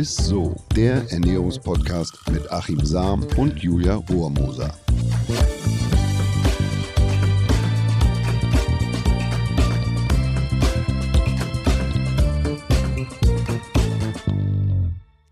[0.00, 4.74] ist so, der Ernährungspodcast mit Achim Sam und Julia Rohrmoser.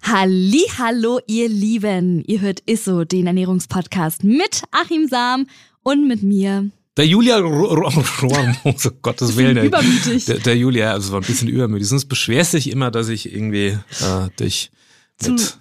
[0.03, 2.23] Halli, hallo ihr Lieben.
[2.27, 5.47] Ihr hört Isso, den Ernährungspodcast mit Achim Sam
[5.83, 6.71] und mit mir.
[6.99, 9.57] Der Julia Rohrmose, Gottes Willen.
[9.65, 10.25] Übermütig.
[10.25, 11.89] Der, der Julia, also war ein bisschen übermütig.
[11.89, 14.71] Sonst beschwerst dich immer, dass ich irgendwie äh, dich
[15.19, 15.59] Zu, mit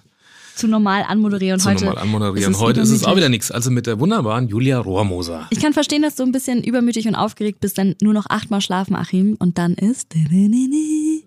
[0.56, 1.60] zu normal anmoderieren.
[1.60, 2.50] zu Heute normal anmoderieren.
[2.50, 3.16] ist es Heute ist es auch übermütig.
[3.18, 3.50] wieder nichts.
[3.52, 5.46] Also mit der wunderbaren Julia Rohrmoser.
[5.50, 8.60] Ich kann verstehen, dass du ein bisschen übermütig und aufgeregt bist, dann nur noch achtmal
[8.60, 10.12] schlafen, Achim, und dann ist.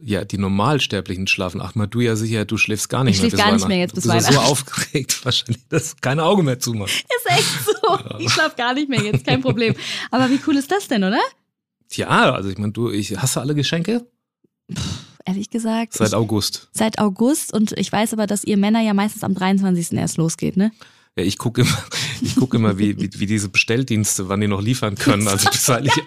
[0.03, 1.87] Ja, die Normalsterblichen schlafen achtmal.
[1.87, 3.29] Du ja sicher, du schläfst gar nicht Ich mehr.
[3.31, 3.79] schläf gar nicht mehr Weihnachten.
[3.81, 4.51] jetzt bis du bist ja so Weihnachten.
[4.51, 7.03] aufgeregt wahrscheinlich, dass du kein Auge mehr zumachst.
[7.25, 8.17] Ist echt so.
[8.19, 9.75] Ich schlafe gar nicht mehr jetzt, kein Problem.
[10.09, 11.19] Aber wie cool ist das denn, oder?
[11.89, 14.07] Tja, also ich meine, du, ich, hast du alle Geschenke?
[15.25, 15.93] Ehrlich gesagt.
[15.93, 16.67] Seit ich, August.
[16.71, 19.93] seit August und ich weiß aber, dass ihr Männer ja meistens am 23.
[19.97, 20.71] erst losgeht, ne?
[21.17, 21.77] Ja, ich gucke immer,
[22.21, 25.27] ich gucke immer, wie, wie, wie diese Bestelldienste, wann die noch liefern können.
[25.27, 25.93] Also bis eigentlich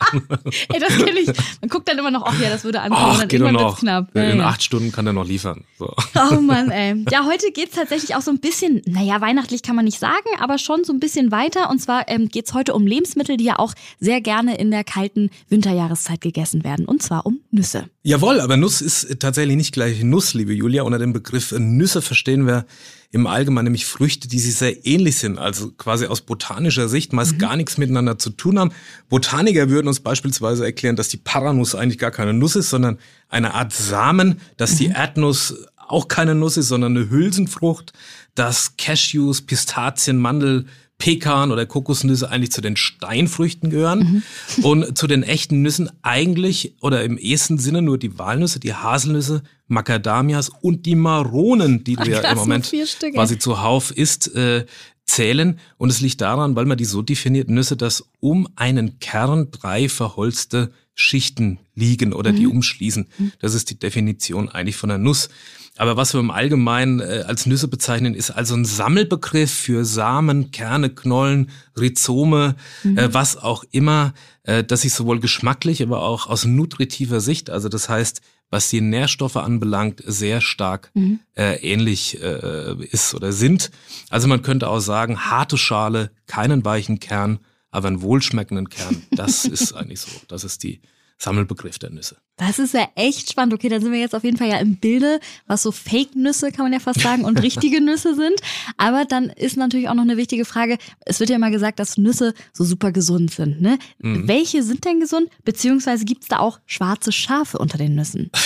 [0.73, 1.27] Ey, das kenne ich.
[1.61, 3.05] Man guckt dann immer noch, ach ja, das würde ankommen.
[3.11, 3.79] Ach, dann geht irgendwann noch.
[3.79, 4.09] knapp.
[4.15, 4.47] Ja, In ja.
[4.47, 5.65] acht Stunden kann er noch liefern.
[5.79, 5.93] So.
[6.33, 7.05] Oh Mann, ey.
[7.11, 10.57] Ja, heute geht's tatsächlich auch so ein bisschen, naja, weihnachtlich kann man nicht sagen, aber
[10.57, 11.69] schon so ein bisschen weiter.
[11.69, 15.29] Und zwar ähm, geht's heute um Lebensmittel, die ja auch sehr gerne in der kalten
[15.51, 16.87] Winterjahreszeit gegessen werden.
[16.87, 17.89] Und zwar um Nüsse.
[18.03, 20.83] Jawohl, aber Nuss ist tatsächlich nicht gleich Nuss, liebe Julia.
[20.83, 22.67] Unter dem Begriff Nüsse verstehen wir
[23.13, 27.39] im Allgemeinen nämlich Früchte, die sich sehr ähnlich sind, also quasi aus botanischer Sicht meist
[27.39, 28.73] gar nichts miteinander zu tun haben.
[29.09, 33.55] Botaniker würden uns beispielsweise erklären, dass die Paranuss eigentlich gar keine Nuss ist, sondern eine
[33.55, 37.93] Art Samen, dass die Erdnuss auch keine Nuss ist, sondern eine Hülsenfrucht,
[38.35, 40.67] dass Cashews, Pistazien, Mandel,
[40.99, 44.23] Pekan oder Kokosnüsse eigentlich zu den Steinfrüchten gehören
[44.63, 49.43] und zu den echten Nüssen eigentlich oder im ehesten Sinne nur die Walnüsse, die Haselnüsse,
[49.67, 52.73] Macadamias und die Maronen, die du ja krass, im Moment
[53.13, 54.67] quasi zuhauf isst, äh,
[55.05, 55.59] zählen.
[55.79, 59.89] Und es liegt daran, weil man die so definiert, Nüsse, dass um einen Kern drei
[59.89, 63.07] verholzte Schichten liegen oder die umschließen.
[63.41, 65.29] Das ist die Definition eigentlich von einer Nuss.
[65.77, 70.53] Aber was wir im Allgemeinen äh, als Nüsse bezeichnen, ist also ein Sammelbegriff für Samen,
[70.53, 72.55] Kerne, Knollen, Rhizome,
[72.85, 74.15] äh, was auch immer,
[74.45, 78.21] äh, das sich sowohl geschmacklich, aber auch aus nutritiver Sicht, also das heißt,
[78.51, 80.93] was die Nährstoffe anbelangt, sehr stark
[81.37, 83.73] äh, ähnlich äh, ist oder sind.
[84.11, 87.41] Also man könnte auch sagen, harte Schale, keinen weichen Kern,
[87.73, 89.03] aber einen wohlschmeckenden Kern.
[89.11, 90.11] Das ist eigentlich so.
[90.29, 90.81] Das ist die
[91.19, 92.17] Sammelbegriff der Nüsse.
[92.37, 93.55] Das ist ja echt spannend.
[93.55, 96.65] Okay, dann sind wir jetzt auf jeden Fall ja im Bilde, was so Fake-Nüsse, kann
[96.65, 98.41] man ja fast sagen, und richtige Nüsse sind.
[98.77, 100.79] Aber dann ist natürlich auch noch eine wichtige Frage.
[101.07, 103.61] Es wird ja immer gesagt, dass Nüsse so super gesund sind.
[103.61, 103.79] Ne?
[103.99, 105.29] Welche sind denn gesund?
[105.45, 108.31] Beziehungsweise gibt's da auch schwarze Schafe unter den Nüssen?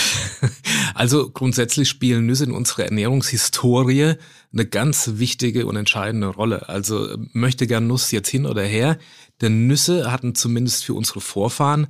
[0.95, 4.15] Also grundsätzlich spielen Nüsse in unserer Ernährungshistorie
[4.51, 6.67] eine ganz wichtige und entscheidende Rolle.
[6.67, 8.97] Also äh, möchte gern Nuss jetzt hin oder her,
[9.41, 11.87] denn Nüsse hatten zumindest für unsere Vorfahren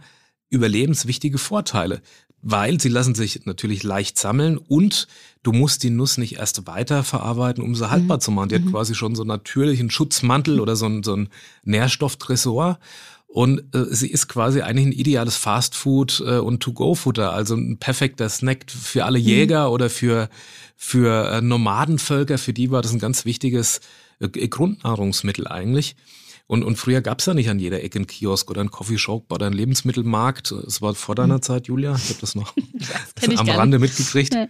[0.49, 2.01] überlebenswichtige Vorteile,
[2.41, 5.07] weil sie lassen sich natürlich leicht sammeln und
[5.43, 8.49] du musst die Nuss nicht erst weiterverarbeiten, um sie haltbar zu machen.
[8.49, 11.29] Die hat quasi schon so einen natürlichen Schutzmantel oder so ein, so ein
[11.63, 12.79] Nährstofftresor.
[13.27, 18.27] Und äh, sie ist quasi eigentlich ein ideales Fastfood äh, und To-Go-Futter, also ein perfekter
[18.27, 20.29] Snack für alle Jäger oder für,
[20.75, 22.39] für äh, Nomadenvölker.
[22.39, 23.81] Für die war das ein ganz wichtiges
[24.19, 25.95] äh, Grundnahrungsmittel eigentlich.
[26.49, 29.45] Und, und früher gab's ja nicht an jeder Ecke einen Kiosk oder einen Coffeeshop oder
[29.45, 30.51] einen Lebensmittelmarkt.
[30.51, 31.93] Es war vor deiner Zeit, Julia.
[31.95, 32.55] Ich habe das noch
[33.21, 34.35] ich am Rande mitgekriegt.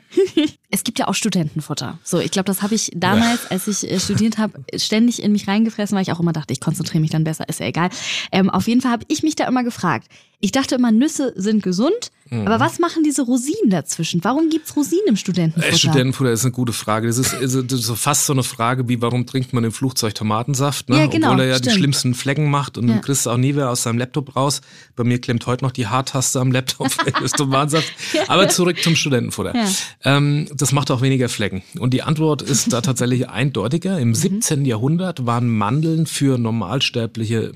[0.72, 1.98] Es gibt ja auch Studentenfutter.
[2.04, 5.48] So, ich glaube, das habe ich damals, als ich äh, studiert habe, ständig in mich
[5.48, 7.90] reingefressen, weil ich auch immer dachte, ich konzentriere mich dann besser, ist ja egal.
[8.32, 10.08] Ähm, auf jeden Fall habe ich mich da immer gefragt.
[10.42, 12.46] Ich dachte immer, Nüsse sind gesund, Mhm.
[12.48, 14.24] aber was machen diese Rosinen dazwischen?
[14.24, 15.74] Warum gibt's Rosinen im Studentenfutter?
[15.74, 17.08] Äh, Studentenfutter ist eine gute Frage.
[17.08, 19.72] Das ist, ist das ist so fast so eine Frage wie, warum trinkt man im
[19.72, 20.88] Flugzeug Tomatensaft?
[20.90, 20.98] Ne?
[21.00, 21.76] Ja, genau, Obwohl er ja stimmt.
[21.76, 22.96] die schlimmsten Flecken macht und Ja.
[22.96, 24.62] du kriegst auch nie wieder aus seinem Laptop raus.
[24.96, 26.88] Bei mir klemmt heute noch die Haartaste am Laptop
[27.22, 27.92] des Tomatensaft.
[28.28, 29.54] Aber zurück zum Studentenfutter.
[29.56, 29.68] Ja.
[30.06, 31.64] Ähm, das macht auch weniger Flecken.
[31.80, 33.96] Und die Antwort ist da tatsächlich eindeutiger.
[33.96, 34.02] Mhm.
[34.04, 34.66] Im 17.
[34.66, 37.52] Jahrhundert waren Mandeln für Normalsterbliche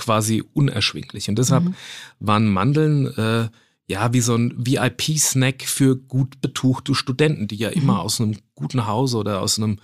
[0.00, 1.28] quasi unerschwinglich.
[1.28, 1.74] Und deshalb Mhm.
[2.18, 3.48] waren Mandeln äh,
[3.86, 8.86] ja wie so ein VIP-Snack für gut betuchte Studenten, die ja immer aus einem guten
[8.86, 9.78] Hause oder aus einem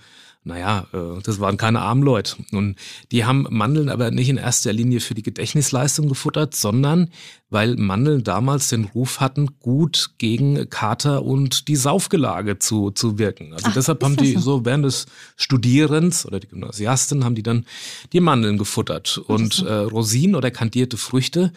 [0.47, 2.37] naja, äh, das waren keine armen Leute.
[2.51, 2.75] Und
[3.11, 7.09] die haben Mandeln aber nicht in erster Linie für die Gedächtnisleistung gefuttert, sondern
[7.49, 13.53] weil Mandeln damals den Ruf hatten, gut gegen Kater und die Saufgelage zu, zu wirken.
[13.53, 14.39] Also Ach, deshalb haben die so?
[14.39, 15.05] so während des
[15.35, 17.65] Studierens oder die Gymnasiasten haben die dann
[18.13, 19.17] die Mandeln gefuttert.
[19.17, 21.51] Und äh, Rosinen oder kandierte Früchte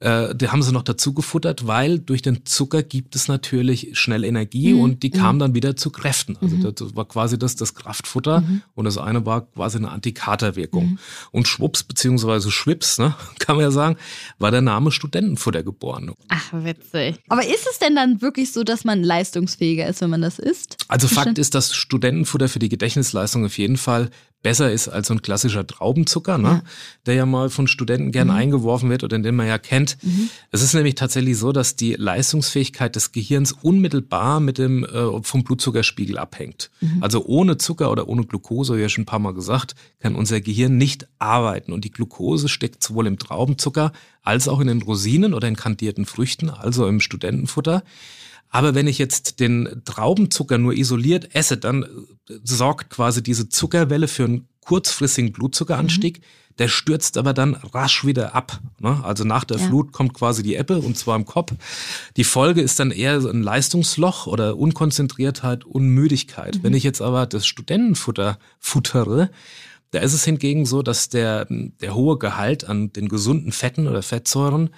[0.00, 4.22] Äh, die haben sie noch dazu gefuttert, weil durch den Zucker gibt es natürlich schnell
[4.22, 4.80] Energie mhm.
[4.80, 5.38] und die kam mhm.
[5.40, 6.36] dann wieder zu Kräften.
[6.40, 6.74] Also mhm.
[6.74, 8.62] das war quasi das, das Kraftfutter mhm.
[8.74, 10.90] und das eine war quasi eine Antikaterwirkung.
[10.90, 10.98] Mhm.
[11.32, 13.96] Und Schwupps beziehungsweise Schwips, ne, kann man ja sagen,
[14.38, 16.12] war der Name Studentenfutter geboren.
[16.28, 17.16] Ach, witzig.
[17.28, 20.76] Aber ist es denn dann wirklich so, dass man leistungsfähiger ist, wenn man das isst?
[20.86, 24.10] Also Fakt ist, dass Studentenfutter für die Gedächtnisleistung auf jeden Fall
[24.42, 26.48] besser ist als so ein klassischer Traubenzucker, ne?
[26.48, 26.62] Ja.
[27.06, 28.34] der ja mal von Studenten gern mhm.
[28.34, 29.98] eingeworfen wird oder den man ja kennt.
[30.02, 30.30] Mhm.
[30.50, 35.42] Es ist nämlich tatsächlich so, dass die Leistungsfähigkeit des Gehirns unmittelbar mit dem äh, vom
[35.42, 36.70] Blutzuckerspiegel abhängt.
[36.80, 37.02] Mhm.
[37.02, 40.40] Also ohne Zucker oder ohne Glucose, wie ja schon ein paar Mal gesagt, kann unser
[40.40, 41.72] Gehirn nicht arbeiten.
[41.72, 43.92] Und die Glucose steckt sowohl im Traubenzucker
[44.22, 47.82] als auch in den Rosinen oder in kandierten Früchten, also im Studentenfutter.
[48.50, 54.08] Aber wenn ich jetzt den Traubenzucker nur isoliert esse, dann äh, sorgt quasi diese Zuckerwelle
[54.08, 56.18] für einen kurzfristigen Blutzuckeranstieg.
[56.18, 56.24] Mhm.
[56.58, 58.60] Der stürzt aber dann rasch wieder ab.
[58.80, 59.00] Ne?
[59.04, 59.66] Also nach der ja.
[59.66, 61.52] Flut kommt quasi die Ebbe und zwar im Kopf.
[62.16, 66.56] Die Folge ist dann eher ein Leistungsloch oder Unkonzentriertheit, Unmüdigkeit.
[66.56, 66.62] Mhm.
[66.64, 69.30] Wenn ich jetzt aber das Studentenfutter futtere,
[69.90, 74.02] da ist es hingegen so, dass der, der hohe Gehalt an den gesunden Fetten oder
[74.02, 74.70] Fettsäuren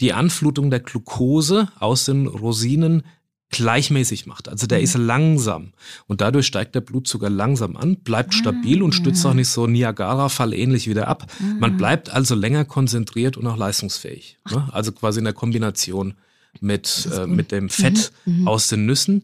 [0.00, 3.02] die Anflutung der Glucose aus den Rosinen
[3.50, 4.48] gleichmäßig macht.
[4.48, 4.84] Also der mhm.
[4.84, 5.72] ist langsam
[6.06, 9.66] und dadurch steigt der Blutzucker langsam an, bleibt ah, stabil und stützt auch nicht so
[9.66, 11.26] Niagara-Fall ähnlich wieder ab.
[11.38, 11.42] Ah.
[11.60, 14.38] Man bleibt also länger konzentriert und auch leistungsfähig.
[14.50, 14.68] Ne?
[14.72, 16.14] Also quasi in der Kombination
[16.60, 18.40] mit, äh, mit dem Fett mhm.
[18.40, 18.48] Mhm.
[18.48, 19.22] aus den Nüssen.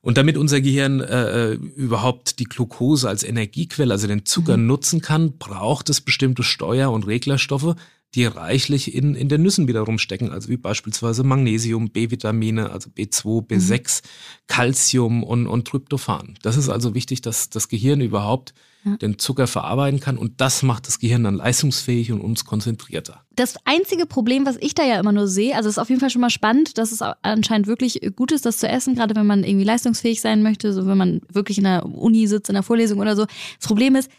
[0.00, 4.66] Und damit unser Gehirn äh, äh, überhaupt die Glucose als Energiequelle, also den Zucker mhm.
[4.66, 7.76] nutzen kann, braucht es bestimmte Steuer- und Reglerstoffe,
[8.14, 13.46] die reichlich in, in den Nüssen wiederum stecken, also wie beispielsweise Magnesium, B-Vitamine, also B2,
[13.46, 14.08] B6, mhm.
[14.46, 16.34] Calcium und, und Tryptophan.
[16.42, 18.52] Das ist also wichtig, dass das Gehirn überhaupt
[18.84, 18.96] ja.
[18.96, 23.24] den Zucker verarbeiten kann und das macht das Gehirn dann leistungsfähig und uns konzentrierter.
[23.34, 26.10] Das einzige Problem, was ich da ja immer nur sehe, also ist auf jeden Fall
[26.10, 29.44] schon mal spannend, dass es anscheinend wirklich gut ist, das zu essen, gerade wenn man
[29.44, 32.98] irgendwie leistungsfähig sein möchte, so wenn man wirklich in der Uni sitzt, in der Vorlesung
[32.98, 33.24] oder so.
[33.58, 34.10] Das Problem ist,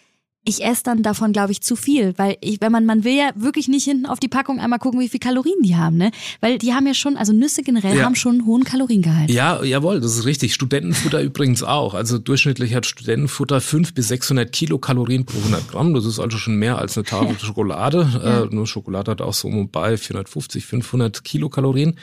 [0.45, 3.29] ich esse dann davon, glaube ich, zu viel, weil ich, wenn man, man will ja
[3.35, 6.11] wirklich nicht hinten auf die Packung einmal gucken, wie viel Kalorien die haben, ne?
[6.41, 8.03] Weil die haben ja schon, also Nüsse generell ja.
[8.03, 9.31] haben schon einen hohen Kaloriengehalt.
[9.31, 10.53] Ja, jawohl, das ist richtig.
[10.53, 11.93] Studentenfutter übrigens auch.
[11.93, 15.93] Also durchschnittlich hat Studentenfutter 500 bis 600 Kilokalorien pro 100 Gramm.
[15.93, 18.09] Das ist also schon mehr als eine Tafel Schokolade.
[18.13, 18.43] Ja.
[18.43, 21.95] Äh, nur Schokolade hat auch so um bei 450, 500 Kilokalorien.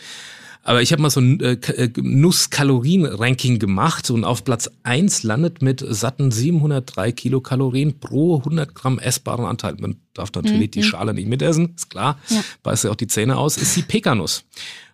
[0.63, 5.63] Aber ich habe mal so ein äh, äh Nusskalorien-Ranking gemacht und auf Platz eins landet
[5.63, 9.77] mit satten 703 Kilokalorien pro 100 Gramm essbaren Anteil.
[9.79, 10.71] Man darf natürlich mhm.
[10.73, 12.43] die Schale nicht mitessen, ist klar, ja.
[12.63, 14.45] beißt ja auch die Zähne aus, ist die Pekanuss.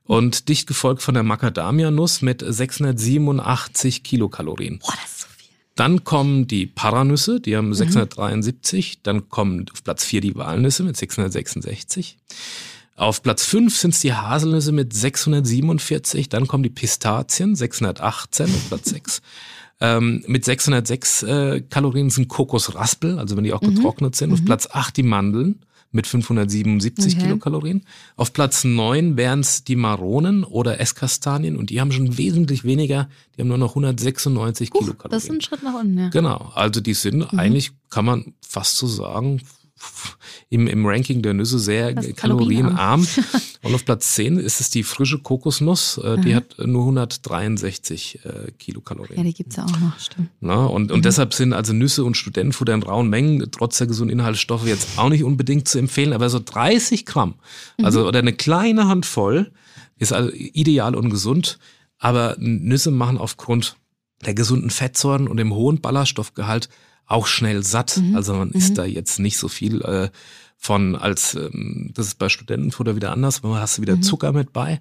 [0.04, 4.78] Und dicht gefolgt von der Macadamia-Nuss mit 687 Kilokalorien.
[4.78, 5.48] Boah, das ist so viel.
[5.74, 8.98] Dann kommen die Paranüsse, die haben 673.
[8.98, 9.00] Mhm.
[9.02, 12.18] Dann kommen auf Platz vier die Walnüsse mit 666.
[12.96, 18.68] Auf Platz 5 sind es die Haselnüsse mit 647, dann kommen die Pistazien, 618 auf
[18.68, 19.22] Platz 6.
[19.78, 23.74] Ähm, mit 606 äh, Kalorien sind Kokosraspel, also wenn die auch mhm.
[23.74, 24.30] getrocknet sind.
[24.30, 24.34] Mhm.
[24.34, 27.22] Auf Platz 8 die Mandeln mit 577 okay.
[27.24, 27.84] Kilokalorien.
[28.16, 33.10] Auf Platz 9 wären es die Maronen oder Esskastanien und die haben schon wesentlich weniger,
[33.36, 35.10] die haben nur noch 196 Huch, Kilokalorien.
[35.10, 36.08] Das ist ein Schritt nach unten, ja.
[36.08, 37.38] Genau, also die sind mhm.
[37.38, 39.42] eigentlich, kann man fast so sagen,
[40.48, 43.06] im, im Ranking der Nüsse sehr kalorienarm.
[43.62, 45.98] Und auf Platz 10 ist es die frische Kokosnuss.
[45.98, 49.16] Äh, die hat nur 163 äh, Kilokalorien.
[49.16, 50.28] Ja, die gibt's ja auch noch, stimmt.
[50.40, 51.02] Na, und, und mhm.
[51.02, 55.08] deshalb sind also Nüsse und Studentenfutter in rauen Mengen, trotz der gesunden Inhaltsstoffe, jetzt auch
[55.08, 56.12] nicht unbedingt zu empfehlen.
[56.12, 57.34] Aber so 30 Gramm,
[57.82, 58.06] also mhm.
[58.06, 59.50] oder eine kleine Handvoll,
[59.98, 61.58] ist also ideal und gesund.
[61.98, 63.76] Aber Nüsse machen aufgrund
[64.24, 66.68] der gesunden Fettsäuren und dem hohen Ballaststoffgehalt
[67.06, 67.96] auch schnell satt.
[67.98, 68.16] Mhm.
[68.16, 68.74] Also man isst mhm.
[68.74, 70.10] da jetzt nicht so viel äh,
[70.56, 74.02] von als ähm, das ist bei Studentenfutter wieder anders, man hast du wieder mhm.
[74.02, 74.80] Zucker mit bei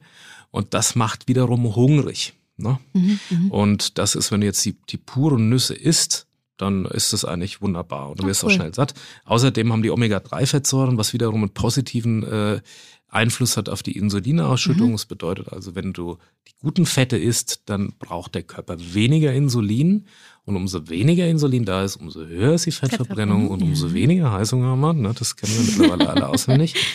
[0.52, 2.34] und das macht wiederum hungrig.
[2.58, 2.80] Ne?
[2.94, 3.52] Mhm, mhm.
[3.52, 6.28] Und das ist, wenn du jetzt die, die puren Nüsse isst,
[6.58, 8.50] dann ist das eigentlich wunderbar und du wirst cool.
[8.50, 8.94] auch schnell satt.
[9.26, 12.62] Außerdem haben die Omega-3-Fettsäuren, was wiederum einen positiven äh,
[13.10, 14.90] Einfluss hat auf die Insulinausschüttung.
[14.90, 14.94] Mhm.
[14.94, 16.18] Das bedeutet also, wenn du
[16.48, 20.06] die guten Fette isst, dann braucht der Körper weniger Insulin
[20.46, 24.68] und umso weniger Insulin da ist, umso höher ist die Fettverbrennung und umso weniger Heißhunger
[24.68, 24.94] haben wir.
[24.94, 25.14] Ne?
[25.18, 26.76] Das kennen wir mittlerweile alle auswendig.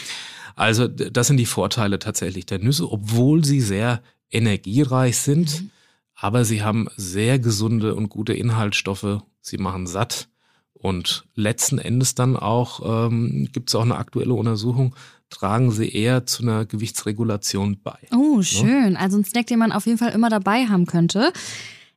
[0.57, 5.63] Also das sind die Vorteile tatsächlich der Nüsse, obwohl sie sehr energiereich sind.
[5.63, 5.71] Mhm.
[6.15, 9.23] Aber sie haben sehr gesunde und gute Inhaltsstoffe.
[9.41, 10.29] Sie machen satt.
[10.75, 14.95] Und letzten Endes dann auch, ähm, gibt es auch eine aktuelle Untersuchung,
[15.31, 17.99] tragen sie eher zu einer Gewichtsregulation bei.
[18.13, 18.45] Oh, ne?
[18.45, 18.97] schön.
[18.97, 21.33] Also ein Snack, den man auf jeden Fall immer dabei haben könnte.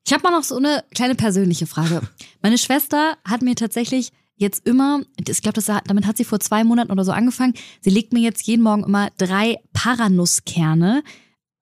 [0.06, 2.02] Ich habe mal noch so eine kleine persönliche Frage.
[2.42, 6.92] Meine Schwester hat mir tatsächlich jetzt immer, ich glaube, damit hat sie vor zwei Monaten
[6.92, 11.04] oder so angefangen, sie legt mir jetzt jeden Morgen immer drei Paranusskerne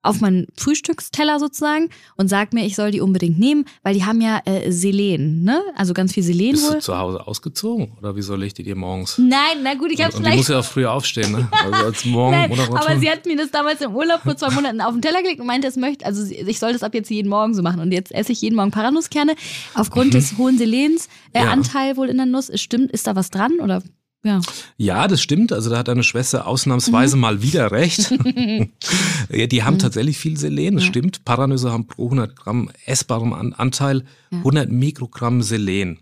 [0.02, 4.20] auf meinen Frühstücksteller sozusagen und sagt mir, ich soll die unbedingt nehmen, weil die haben
[4.20, 5.62] ja äh, Selen, ne?
[5.76, 6.74] Also ganz viel Selen Bist wohl.
[6.74, 9.18] du zu Hause ausgezogen oder wie soll ich die dir morgens?
[9.18, 11.48] Nein, na gut, ich habe Und die muss ja auch früher aufstehen, ne?
[11.64, 14.50] Also als morgen Nein, oder aber sie hat mir das damals im Urlaub vor zwei
[14.50, 17.10] Monaten auf den Teller gelegt und meinte, es möchte, also ich soll das ab jetzt
[17.10, 17.80] jeden Morgen so machen.
[17.80, 19.34] Und jetzt esse ich jeden Morgen Paranusskerne.
[19.74, 21.50] Aufgrund des hohen Selens, äh, Ja.
[21.52, 22.50] Anteil wohl in der Nuss.
[22.60, 23.52] Stimmt, ist da was dran?
[23.60, 23.82] Oder
[24.24, 24.40] ja.
[24.76, 25.52] Ja, das stimmt.
[25.52, 28.10] Also da hat deine Schwester ausnahmsweise mal wieder recht.
[29.30, 30.90] ja, die haben tatsächlich viel Selen, das Ja.
[30.90, 31.24] stimmt.
[31.24, 34.38] Paranüsse haben pro 100 Gramm essbarem An Anteil Ja.
[34.38, 35.98] 100 Mikrogramm Selen.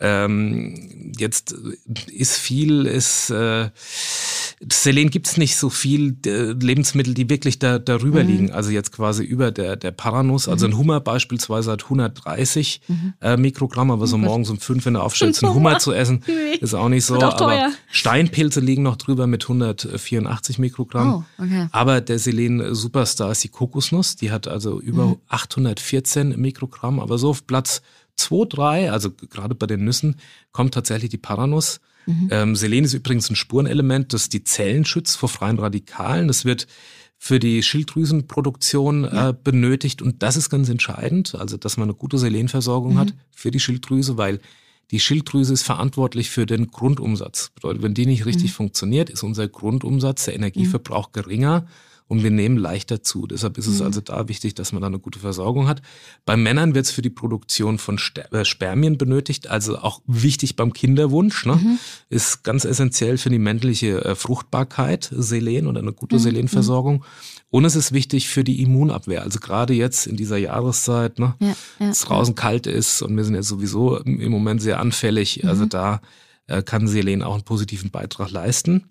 [0.00, 1.54] Ähm, jetzt
[2.10, 3.70] ist viel, ist äh,
[4.70, 8.28] Selen gibt's nicht so viel äh, Lebensmittel, die wirklich da darüber Mhm.
[8.30, 8.50] liegen.
[8.52, 10.46] Also jetzt quasi über der, der Paranuss.
[10.48, 12.80] Also ein Hummer beispielsweise hat 130
[13.20, 14.24] äh, Mikrogramm, aber so Mhm.
[14.24, 15.78] Oh morgens um fünf, wenn du aufstellst, einen Hummer.
[15.78, 16.22] Zu essen,
[16.60, 17.16] ist auch nicht so.
[17.16, 17.70] Auch aber.
[17.90, 21.24] Steinpilze liegen noch drüber mit 184 Mikrogramm.
[21.38, 21.66] Oh, okay.
[21.72, 24.16] Aber der Selen-Superstar ist die Kokosnuss.
[24.16, 25.16] Die hat also über Mhm.
[25.28, 27.00] 814 Mikrogramm.
[27.00, 27.82] Aber so auf Platz
[28.16, 30.16] 2, 3, also gerade bei den Nüssen,
[30.52, 31.80] kommt tatsächlich die Paranuss.
[32.06, 32.28] Mhm.
[32.30, 36.28] Ähm, Selen ist übrigens ein Spurenelement, das die Zellen schützt vor freien Radikalen.
[36.28, 36.66] Das wird
[37.18, 40.02] für die Schilddrüsenproduktion äh, benötigt.
[40.02, 42.98] Und das ist ganz entscheidend, also dass man eine gute Selenversorgung Mhm.
[42.98, 44.40] hat für die Schilddrüse, weil
[44.90, 47.50] die Schilddrüse ist verantwortlich für den Grundumsatz.
[47.54, 48.54] Bedeutet, wenn die nicht richtig Mhm.
[48.56, 51.66] funktioniert, ist unser Grundumsatz, der Energieverbrauch geringer
[52.12, 53.26] und wir nehmen leichter zu.
[53.26, 53.86] Deshalb ist es Mhm.
[53.86, 55.80] also da wichtig, dass man da eine gute Versorgung hat.
[56.26, 60.54] Bei Männern wird es für die Produktion von Ster äh, Spermien benötigt, also auch wichtig
[60.54, 61.46] beim Kinderwunsch.
[61.46, 61.54] Ne?
[61.56, 61.78] Mhm.
[62.10, 65.96] Ist ganz essentiell für die männliche äh, Fruchtbarkeit, Selen oder eine Mhm.
[65.96, 67.02] gute Selenversorgung.
[67.48, 69.22] Und es ist wichtig für die Immunabwehr.
[69.22, 71.88] Also gerade jetzt in dieser Jahreszeit, ne, Ja, ja.
[71.88, 75.42] es draußen kalt ist und wir sind ja sowieso im Moment sehr anfällig.
[75.42, 75.48] Mhm.
[75.48, 76.02] Also da
[76.46, 78.84] äh, kann Selen auch einen positiven Beitrag leisten.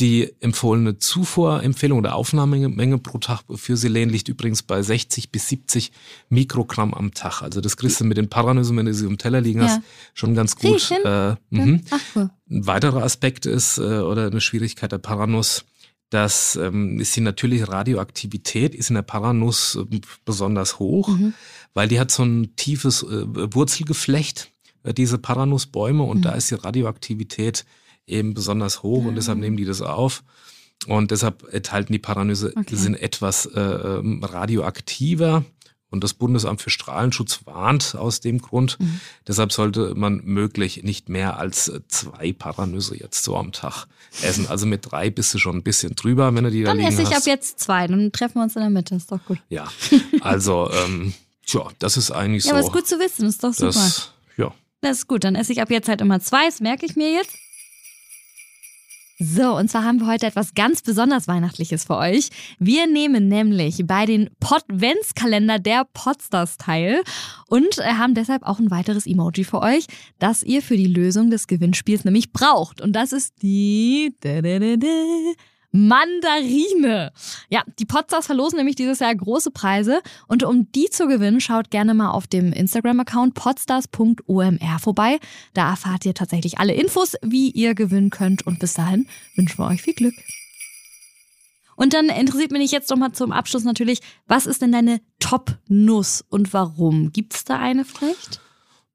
[0.00, 5.92] Die empfohlene Zufuhrempfehlung oder Aufnahmemenge pro Tag für Selen liegt übrigens bei 60 bis 70
[6.28, 7.42] Mikrogramm am Tag.
[7.42, 9.68] Also das kriegst du mit den Paranüssen, wenn du sie im Teller liegen Ja.
[9.68, 9.80] hast,
[10.12, 10.64] schon ganz gut.
[10.90, 11.04] Riechen?
[11.04, 11.82] Äh, mhm.
[11.90, 12.30] Ach, cool.
[12.50, 15.64] Ein weiterer Aspekt ist, äh, oder eine Schwierigkeit der Paranuss,
[16.10, 21.34] das ähm, ist die natürliche Radioaktivität, ist in der Paranuss äh, besonders hoch, Mhm.
[21.72, 23.24] weil die hat so ein tiefes äh,
[23.54, 24.50] Wurzelgeflecht,
[24.82, 26.22] äh, diese Paranussbäume, und Mhm.
[26.22, 27.64] da ist die Radioaktivität
[28.06, 30.22] eben besonders hoch und deshalb nehmen die das auf.
[30.86, 32.66] Und deshalb enthalten die Paranüsse, Okay.
[32.70, 35.44] die sind etwas äh, ähm, radioaktiver.
[35.90, 38.80] Und das Bundesamt für Strahlenschutz warnt aus dem Grund.
[38.80, 38.98] Mhm.
[39.28, 43.86] Deshalb sollte man möglich nicht mehr als zwei Paranüsse jetzt so am Tag
[44.20, 44.48] essen.
[44.48, 46.88] Also mit drei bist du schon ein bisschen drüber, wenn du die da Dann liegen
[46.88, 47.18] esse ich hast.
[47.18, 49.38] ab jetzt zwei, dann treffen wir uns in der Mitte, ist doch gut.
[49.50, 49.68] Ja,
[50.20, 51.14] also ähm,
[51.46, 52.56] tja, das ist eigentlich Ja, so.
[52.56, 53.66] aber ist gut zu wissen, ist doch super.
[53.68, 54.52] das, ja.
[54.80, 57.12] Das ist gut, dann esse ich ab jetzt halt immer zwei, das merke ich mir
[57.12, 57.30] jetzt.
[59.18, 62.30] So, und zwar haben wir heute etwas ganz besonders Weihnachtliches für euch.
[62.58, 67.00] Wir nehmen nämlich bei den Podventskalender der Podstars teil
[67.46, 69.86] und äh, haben deshalb auch ein weiteres Emoji für euch,
[70.18, 72.80] das ihr für die Lösung des Gewinnspiels nämlich braucht.
[72.80, 74.16] Und das ist die
[75.76, 77.12] Mandarine.
[77.48, 81.72] Ja, die Podstars verlosen nämlich dieses Jahr große Preise und um die zu gewinnen, schaut
[81.72, 85.18] gerne mal auf dem Instagram-Account podstars.omr vorbei.
[85.52, 89.66] Da erfahrt ihr tatsächlich alle Infos, wie ihr gewinnen könnt und bis dahin wünschen wir
[89.66, 90.14] euch viel Glück.
[91.74, 96.24] Und dann interessiert mich jetzt noch mal zum Abschluss natürlich, was ist denn deine Top-Nuss
[96.28, 97.10] und warum?
[97.10, 98.43] Gibt es da eine vielleicht?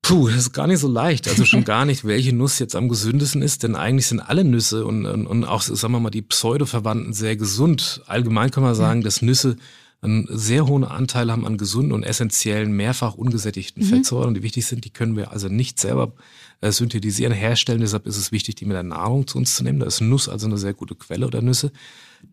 [0.02, 1.28] Puh, das ist gar nicht so leicht.
[1.28, 4.86] Also schon gar nicht, welche Nuss jetzt am gesündesten ist, denn eigentlich sind alle Nüsse
[4.86, 8.02] und, und, und auch, sagen wir mal, die Pseudo-Verwandten sehr gesund.
[8.08, 9.58] Allgemein kann man sagen, dass Nüsse
[10.02, 14.86] einen sehr hohen Anteil haben an gesunden und essentiellen, mehrfach ungesättigten Fettsäuren, die wichtig sind.
[14.86, 16.14] Die können wir also nicht selber
[16.62, 17.82] äh, synthetisieren, herstellen.
[17.82, 19.80] Deshalb ist es wichtig, die mit der Nahrung zu uns zu nehmen.
[19.80, 21.74] Da ist Nuss also eine sehr gute Quelle oder Nüsse.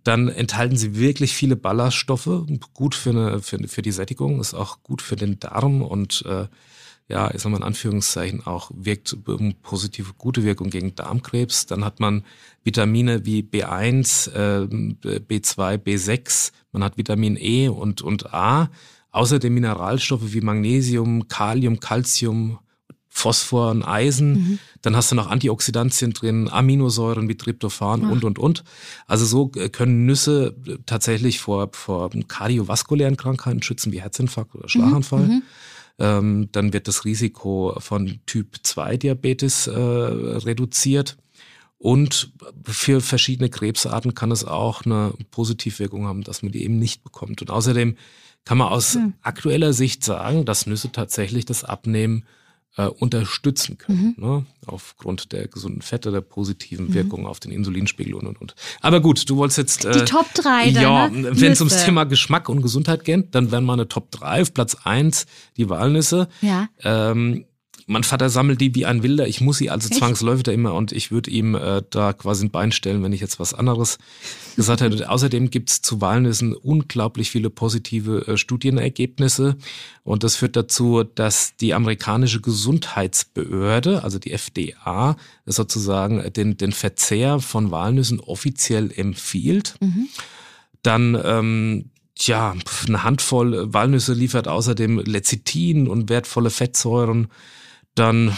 [0.04, 4.82] Dann enthalten sie wirklich viele Ballaststoffe, gut für, eine, für, für die Sättigung, ist auch
[4.82, 6.46] gut für den Darm und äh,
[7.08, 9.16] ja, ich sag mal in Anführungszeichen auch wirkt
[9.62, 11.66] positive, gute Wirkung gegen Darmkrebs.
[11.66, 12.24] Dann hat man
[12.64, 14.66] Vitamine wie B1, äh,
[15.18, 18.70] B2, B6, man hat Vitamin E und, und A.
[19.12, 22.58] Außerdem Mineralstoffe wie Magnesium, Kalium, Calcium,
[23.08, 24.32] Phosphor und Eisen.
[24.32, 24.58] Mhm.
[24.82, 28.10] Dann hast du noch Antioxidantien drin, Aminosäuren wie Tryptophan Ach.
[28.10, 28.62] und, und, und.
[29.06, 34.68] Also so äh, können Nüsse äh, tatsächlich vor, vor kardiovaskulären Krankheiten schützen, wie Herzinfarkt oder
[34.68, 35.28] Schlaganfall.
[35.28, 35.42] Mhm.
[35.98, 41.16] Ähm, dann wird das Risiko von Typ 2 Diabetes äh, reduziert.
[41.78, 42.32] Und
[42.64, 47.42] für verschiedene Krebsarten kann es auch eine Positivwirkung haben, dass man die eben nicht bekommt.
[47.42, 47.96] Und außerdem
[48.44, 49.14] kann man aus Hm.
[49.22, 52.24] aktueller Sicht sagen, dass Nüsse tatsächlich das Abnehmen
[52.76, 54.14] äh, unterstützen können.
[54.16, 54.24] Mhm.
[54.24, 54.46] Ne?
[54.66, 56.94] Aufgrund der gesunden Fette, der positiven mhm.
[56.94, 58.54] Wirkung auf den Insulinspiegel und und und.
[58.80, 59.84] Aber gut, du wolltest jetzt.
[59.84, 63.64] Äh, Die Top 3 Ja, wenn es ums Thema Geschmack und Gesundheit geht, dann wären
[63.64, 66.28] meine Top 3 auf Platz 1 die Walnüsse.
[66.42, 66.68] Ja.
[66.82, 67.46] Ähm,
[67.88, 69.28] mein Vater sammelt die wie ein Wilder.
[69.28, 69.98] Ich muss sie also Echt?
[69.98, 73.20] zwangsläufig da immer und ich würde ihm äh, da quasi ein Bein stellen, wenn ich
[73.20, 73.98] jetzt was anderes
[74.56, 75.08] gesagt hätte.
[75.08, 79.56] Außerdem gibt's zu Walnüssen unglaublich viele positive äh, Studienergebnisse
[80.02, 87.38] und das führt dazu, dass die amerikanische Gesundheitsbehörde, also die FDA, sozusagen den, den Verzehr
[87.38, 89.76] von Walnüssen offiziell empfiehlt.
[89.80, 90.08] Mhm.
[90.82, 92.54] Dann ähm, Tja,
[92.88, 97.28] eine Handvoll Walnüsse liefert außerdem Lecithin und wertvolle Fettsäuren
[97.96, 98.36] dann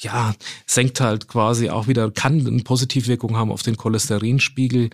[0.00, 0.34] ja,
[0.66, 4.90] senkt halt quasi auch wieder, kann eine Positivwirkung haben auf den Cholesterinspiegel.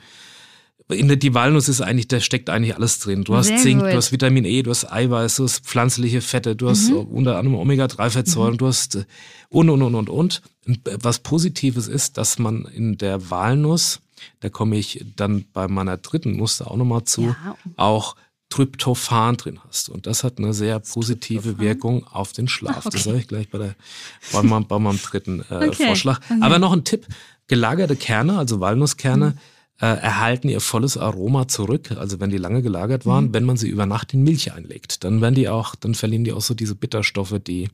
[0.91, 3.25] In der, die Walnuss ist eigentlich, da steckt eigentlich alles drin.
[3.25, 3.91] Du hast Sehr Zink, gut.
[3.91, 6.99] du hast Vitamin E, du hast Eiweiß, du hast pflanzliche Fette, du hast mhm.
[6.99, 8.59] unter anderem Omega-3-Fettsäuren, mhm.
[8.59, 9.05] du hast äh,
[9.49, 10.43] und, und, und, und, und.
[10.85, 14.01] Was Positives ist, dass man in der Walnuss,
[14.41, 17.57] da komme ich dann bei meiner dritten Muster auch nochmal zu, ja.
[17.77, 18.17] auch
[18.51, 19.89] Tryptophan drin hast.
[19.89, 22.87] Und das hat eine sehr positive Wirkung auf den Schlaf.
[22.87, 22.91] Okay.
[22.93, 23.75] Das sage ich gleich bei, der,
[24.33, 25.87] bei, meinem, bei meinem dritten äh, okay.
[25.87, 26.19] Vorschlag.
[26.19, 26.39] Okay.
[26.41, 27.07] Aber noch ein Tipp.
[27.49, 29.39] Gelagerte Kerne, also Walnusskerne, mhm.
[29.81, 33.35] äh, erhalten ihr volles Aroma zurück, also wenn die lange gelagert waren, mhm.
[33.35, 35.05] wenn man sie über Nacht in Milch einlegt.
[35.05, 37.69] Dann werden die auch, dann verlieren die auch so diese Bitterstoffe, die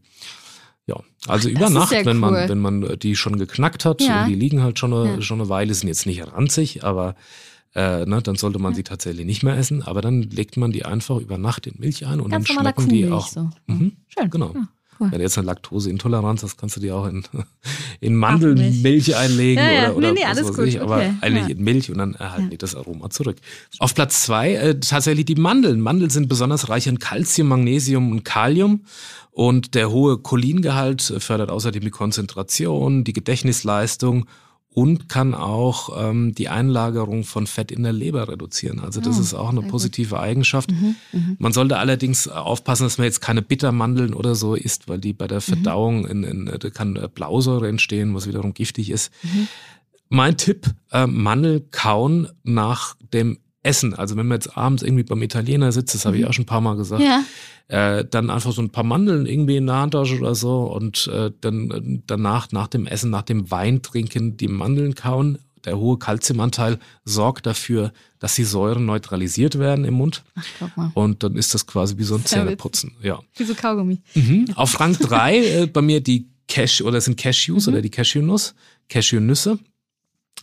[0.87, 0.97] ja,
[1.29, 2.15] also Ach, über Nacht, wenn cool.
[2.15, 4.27] man, wenn man die schon geknackt hat, ja.
[4.27, 5.23] die liegen halt schon eine, ja.
[5.23, 7.15] schon eine Weile, sind jetzt nicht ranzig, aber
[7.75, 8.77] äh, ne, dann sollte man ja.
[8.77, 12.07] sie tatsächlich nicht mehr essen, aber dann legt man die einfach über Nacht in Milch
[12.07, 13.29] ein und Ganz dann schmecken die auch.
[13.29, 13.51] So.
[13.67, 13.93] Mhm.
[14.09, 14.31] Schön.
[14.31, 14.53] Genau.
[14.55, 14.69] Ja.
[15.01, 15.13] Cool.
[15.13, 17.25] Wenn du jetzt eine Laktoseintoleranz hast, kannst du die auch in,
[18.01, 19.89] in Mandelmilch einlegen ja, ja.
[19.89, 20.67] oder, oder nee, nee, alles was gut.
[20.67, 21.15] ich, aber okay.
[21.23, 21.55] eigentlich ja.
[21.55, 22.51] in Milch und dann erhalten ja.
[22.51, 23.37] die das Aroma zurück.
[23.79, 25.81] Auf Platz zwei äh, tatsächlich die Mandeln.
[25.81, 28.85] Mandeln sind besonders reich an Calcium, Magnesium und Kalium
[29.31, 34.27] und der hohe Cholingehalt fördert außerdem die Konzentration, die Gedächtnisleistung
[34.73, 38.79] und kann auch ähm, die Einlagerung von Fett in der Leber reduzieren.
[38.79, 40.19] Also das oh, ist auch eine positive gut.
[40.19, 40.71] Eigenschaft.
[40.71, 41.37] Mhm, mh.
[41.39, 45.27] Man sollte allerdings aufpassen, dass man jetzt keine Bittermandeln oder so isst, weil die bei
[45.27, 45.43] der mhm.
[45.43, 49.13] Verdauung in, in, da kann Blausäure entstehen, was wiederum giftig ist.
[49.23, 49.49] Mhm.
[50.09, 53.95] Mein Tipp, äh, Mandel kauen nach dem Essen.
[53.95, 56.29] Also wenn man jetzt abends irgendwie beim Italiener sitzt, das habe ich mhm.
[56.29, 57.23] auch schon ein paar Mal gesagt, ja.
[57.69, 61.31] äh, dann einfach so ein paar Mandeln irgendwie in der Handtasche oder so und äh,
[61.41, 65.39] dann danach, nach dem Essen, nach dem Wein trinken, die Mandeln kauen.
[65.67, 70.25] Der hohe Kalziumanteil sorgt dafür, dass die Säuren neutralisiert werden im Mund.
[70.35, 70.91] Ach, guck mal.
[70.95, 72.93] Und dann ist das quasi wie so ein Zähneputzen.
[73.03, 73.21] Ja.
[73.37, 74.01] Wie so Kaugummi.
[74.15, 74.47] Mhm.
[74.55, 77.75] Auf Rang drei äh, bei mir die Cash oder sind Cashews mhm.
[77.75, 78.55] oder die Cashewnuss,
[78.89, 79.59] Cashewnüsse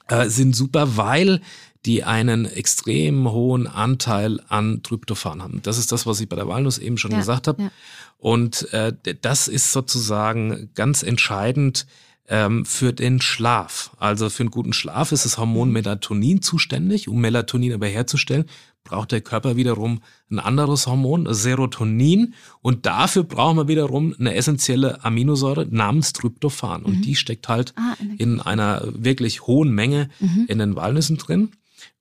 [0.08, 1.42] äh, sind super, weil
[1.86, 5.62] die einen extrem hohen Anteil an Tryptophan haben.
[5.64, 7.64] Das ist das, was ich bei der Walnuss eben schon ja, gesagt habe.
[7.64, 7.72] Ja.
[8.18, 11.86] Und äh, das ist sozusagen ganz entscheidend
[12.28, 13.92] ähm, für den Schlaf.
[13.98, 17.08] Also für einen guten Schlaf ist das Hormon Melatonin zuständig.
[17.08, 18.46] Um Melatonin aber herzustellen,
[18.84, 22.34] braucht der Körper wiederum ein anderes Hormon, Serotonin.
[22.62, 26.84] Und dafür brauchen wir wiederum eine essentielle Aminosäure namens Tryptophan.
[26.84, 27.02] Und mhm.
[27.02, 30.46] die steckt halt ah, in einer wirklich hohen Menge mhm.
[30.48, 31.52] in den Walnüssen drin.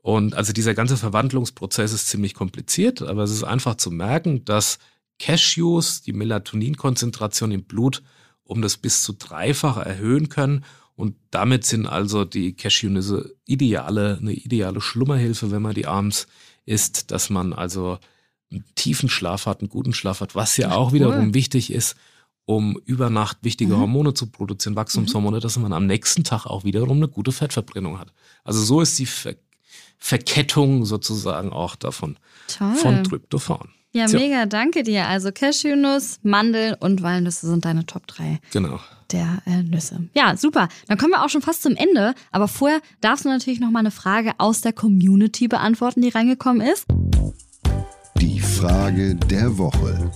[0.03, 4.79] Und also dieser ganze Verwandlungsprozess ist ziemlich kompliziert, aber es ist einfach zu merken, dass
[5.19, 8.03] Cashews die Melatoninkonzentration im Blut
[8.47, 10.65] um das bis zu dreifache erhöhen können.
[10.95, 16.27] Und damit sind also die Cashewnüsse ideale, eine ideale Schlummerhilfe, wenn man die abends
[16.65, 17.99] isst, dass man also
[18.51, 21.97] einen tiefen Schlaf hat, einen guten Schlaf hat, was ja auch wiederum wichtig ist,
[22.45, 23.81] um über Nacht wichtige mhm.
[23.81, 28.13] Hormone zu produzieren, Wachstumshormone, dass man am nächsten Tag auch wiederum eine gute Fettverbrennung hat.
[28.45, 29.09] Also so ist die
[29.99, 32.75] Verkettung sozusagen auch davon Toll.
[32.77, 33.69] von Tryptophan.
[33.97, 34.19] Ja, so.
[34.19, 35.07] mega, danke dir.
[35.09, 38.41] Also Cashewnuss, Mandeln und Walnüsse sind deine Top 3.
[38.53, 38.79] Genau.
[39.11, 40.07] Der äh, Nüsse.
[40.15, 40.69] Ja, super.
[40.87, 42.15] Dann kommen wir auch schon fast zum Ende.
[42.31, 46.61] Aber vorher darfst du natürlich noch mal eine Frage aus der Community beantworten, die reingekommen
[46.61, 46.85] ist.
[48.21, 50.11] Die Frage der Woche.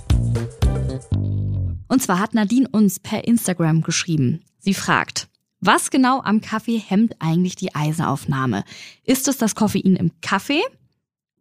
[1.89, 4.43] Und zwar hat Nadine uns per Instagram geschrieben.
[4.59, 5.29] Sie fragt,
[5.61, 8.65] was genau am Kaffee hemmt eigentlich die Eisenaufnahme?
[9.05, 10.63] Ist es das Koffein im Kaffee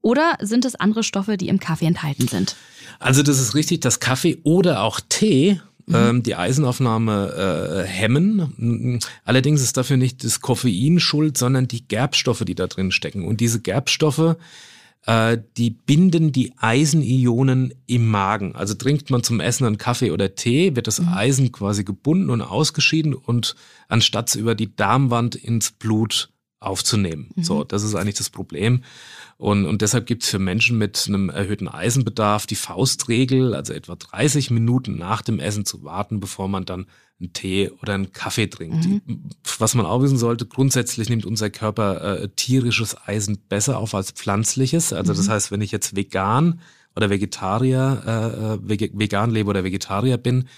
[0.02, 2.56] oder sind es andere Stoffe, die im Kaffee enthalten sind?
[3.00, 5.96] Also das ist richtig, dass Kaffee oder auch Tee mhm.
[5.96, 9.00] ähm, die Eisenaufnahme äh, hemmen.
[9.26, 13.26] Allerdings ist dafür nicht das Koffein schuld, sondern die Gerbstoffe, die da drin stecken.
[13.26, 14.38] Und diese Gerbstoffe
[15.06, 18.56] äh, die binden die Eisenionen im Magen.
[18.56, 21.10] Also trinkt man zum Essen einen Kaffee oder Tee, wird das mhm.
[21.10, 23.56] Eisen quasi gebunden und ausgeschieden und
[23.88, 26.30] anstatt über die Darmwand ins Blut
[26.60, 27.30] aufzunehmen.
[27.36, 27.44] Mhm.
[27.44, 28.84] So, das ist eigentlich das Problem.
[29.38, 33.96] Und, und deshalb gibt es für Menschen mit einem erhöhten Eisenbedarf die Faustregel, also etwa
[33.96, 36.88] 30 Minuten nach dem Essen zu warten, bevor man dann
[37.22, 38.86] einen Tee oder einen Kaffee trinkt.
[38.86, 39.30] Mhm.
[39.58, 44.12] Was man auch wissen sollte, grundsätzlich nimmt unser Körper äh, tierisches Eisen besser auf als
[44.12, 44.92] pflanzliches.
[44.92, 45.18] Also mhm.
[45.18, 46.60] das heißt, wenn ich jetzt vegan
[46.96, 50.50] oder Vegetarier, äh, äh vegan lebe oder Vegetarier bin,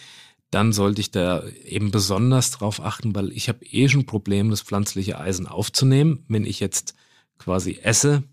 [0.52, 4.62] dann sollte ich da eben besonders drauf achten, weil ich habe eh schon Probleme, das
[4.62, 6.26] pflanzliche Eisen aufzunehmen.
[6.28, 6.94] Wenn ich jetzt
[7.38, 8.24] quasi esse,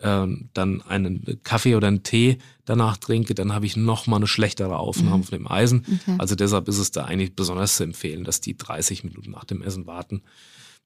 [0.00, 4.26] ähm, dann einen Kaffee oder einen Tee danach trinke, dann habe ich noch mal eine
[4.26, 5.24] schlechtere Aufnahme mhm.
[5.24, 5.84] von dem Eisen.
[5.86, 6.16] Okay.
[6.18, 9.62] Also deshalb ist es da eigentlich besonders zu empfehlen, dass die 30 Minuten nach dem
[9.62, 10.22] Essen warten,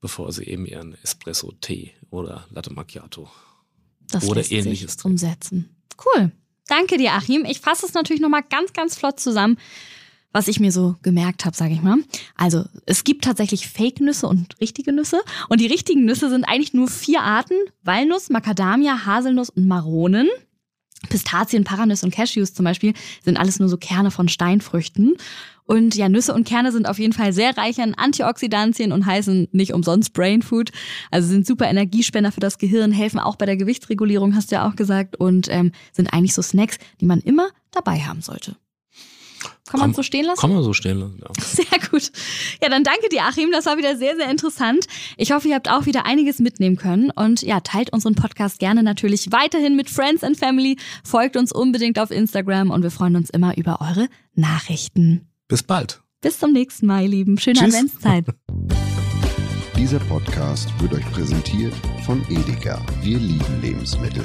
[0.02, 3.30] bevor sie eben ihren Espresso, Tee oder Latte Macchiato
[4.10, 5.74] das oder ähnliches umsetzen.
[6.04, 6.32] Cool.
[6.66, 7.46] Danke dir, Achim.
[7.46, 9.56] Ich fasse es natürlich noch mal ganz, ganz flott zusammen
[10.32, 11.98] was ich mir so gemerkt habe, sage ich mal.
[12.36, 15.20] Also es gibt tatsächlich Fake-Nüsse und richtige Nüsse.
[15.48, 17.54] Und die richtigen Nüsse sind eigentlich nur vier Arten.
[17.82, 20.28] Walnuss, Macadamia, Haselnuss und Maronen.
[21.08, 25.16] Pistazien, Paranüsse und Cashews zum Beispiel sind alles nur so Kerne von Steinfrüchten.
[25.64, 29.48] Und ja, Nüsse und Kerne sind auf jeden Fall sehr reich an Antioxidantien und heißen
[29.52, 30.70] nicht umsonst Brain Food.
[31.10, 34.68] Also sind super Energiespender für das Gehirn, helfen auch bei der Gewichtsregulierung, hast du ja
[34.68, 38.56] auch gesagt, und ähm, sind eigentlich so Snacks, die man immer dabei haben sollte.
[39.68, 40.40] Kann, man so stehen lassen?
[40.40, 41.28] Kann man so stehen lassen, ja.
[41.42, 42.10] Sehr gut.
[42.62, 43.50] Ja, dann danke dir, Achim.
[43.52, 44.86] Das war wieder sehr, sehr interessant.
[45.16, 47.10] Ich hoffe, ihr habt auch wieder einiges mitnehmen können.
[47.10, 50.76] Und ja, teilt unseren Podcast gerne natürlich weiterhin mit Friends and Family.
[51.04, 55.28] Folgt uns unbedingt auf Instagram und wir freuen uns immer über eure Nachrichten.
[55.48, 56.02] Bis bald.
[56.20, 57.38] Bis zum nächsten Mal, ihr Lieben.
[57.38, 57.74] Schöne Tschüss.
[57.74, 58.26] Adventszeit.
[59.76, 61.74] Dieser Podcast wird euch präsentiert
[62.04, 62.80] von Edeka.
[63.00, 64.24] Wir lieben Lebensmittel.